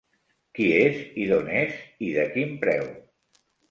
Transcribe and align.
Qui 0.59 0.65
és, 0.77 0.97
i 1.25 1.29
d'on 1.33 1.53
és 1.61 1.79
i 2.09 2.13
de 2.19 2.29
quin 2.35 2.61
preu? 2.67 2.95